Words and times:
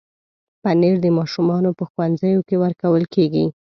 پنېر 0.63 0.95
د 1.01 1.07
ماشومانو 1.17 1.69
په 1.77 1.83
ښوونځیو 1.91 2.41
کې 2.47 2.55
ورکول 2.63 3.03
کېږي. 3.15 3.45